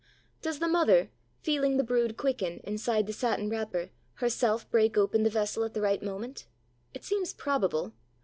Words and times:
Does 0.41 0.57
the 0.57 0.67
mother, 0.67 1.11
feeling 1.43 1.77
the 1.77 1.83
brood 1.83 2.17
quicken 2.17 2.59
inside 2.63 3.05
the 3.05 3.13
satin 3.13 3.51
wrapper, 3.51 3.91
herself 4.15 4.67
break 4.71 4.97
open 4.97 5.21
the 5.21 5.29
vessel 5.29 5.63
at 5.63 5.75
the 5.75 5.81
right 5.81 6.01
moment? 6.01 6.47
It 6.95 7.03
seems 7.03 7.33
probable. 7.35 7.93